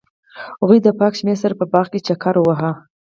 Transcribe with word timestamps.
هغوی 0.61 0.79
د 0.83 0.87
پاک 0.99 1.13
شمیم 1.19 1.37
سره 1.43 1.53
په 1.59 1.65
باغ 1.73 1.85
کې 1.93 1.99
چکر 2.07 2.35
وواهه. 2.39 2.71